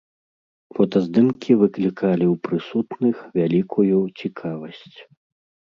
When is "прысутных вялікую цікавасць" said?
2.49-4.99